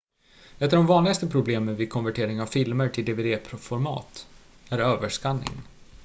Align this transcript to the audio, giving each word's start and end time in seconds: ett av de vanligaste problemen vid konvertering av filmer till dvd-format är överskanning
ett 0.57 0.73
av 0.73 0.77
de 0.77 0.85
vanligaste 0.85 1.27
problemen 1.27 1.75
vid 1.75 1.89
konvertering 1.91 2.41
av 2.41 2.45
filmer 2.45 2.89
till 2.89 3.05
dvd-format 3.05 4.27
är 4.69 4.79
överskanning 4.79 5.61